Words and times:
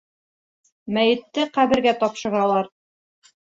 Мәйетте 0.97 1.45
ҡәбергә 1.59 1.93
тапшыралар. 2.05 2.73